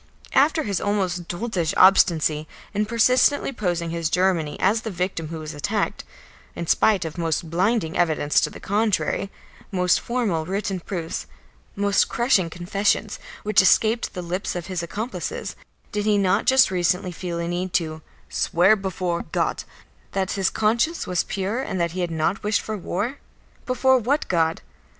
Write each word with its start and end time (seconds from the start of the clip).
After 0.33 0.63
his 0.63 0.81
almost 0.81 1.27
doltish 1.27 1.75
obstinacy 1.77 2.47
in 2.73 2.87
persistently 2.87 3.51
posing 3.53 3.91
his 3.91 4.09
Germany 4.09 4.59
as 4.59 4.81
the 4.81 4.89
victim 4.89 5.27
who 5.27 5.37
was 5.37 5.53
attacked, 5.53 6.03
in 6.55 6.65
spite 6.65 7.05
of 7.05 7.19
most 7.19 7.51
blinding 7.51 7.95
evidence 7.95 8.41
to 8.41 8.49
the 8.49 8.59
contrary, 8.59 9.29
most 9.71 9.99
formal 9.99 10.47
written 10.47 10.79
proofs, 10.79 11.27
most 11.75 12.09
crushing 12.09 12.49
confessions 12.49 13.19
which 13.43 13.61
escaped 13.61 14.15
the 14.15 14.23
lips 14.23 14.55
of 14.55 14.65
his 14.65 14.81
accomplices, 14.81 15.55
did 15.91 16.05
he 16.05 16.17
not 16.17 16.45
just 16.45 16.71
recently 16.71 17.11
feel 17.11 17.37
a 17.37 17.47
need 17.47 17.71
to 17.73 18.01
"swear 18.27 18.75
before 18.75 19.25
God" 19.31 19.63
that 20.13 20.31
his 20.31 20.49
conscience 20.49 21.05
was 21.05 21.23
pure 21.23 21.61
and 21.61 21.79
that 21.79 21.91
he 21.91 22.01
had 22.01 22.09
not 22.09 22.41
wished 22.41 22.61
for 22.61 22.75
war? 22.75 23.19
Before 23.67 23.99
what 23.99 24.27
God? 24.27 24.61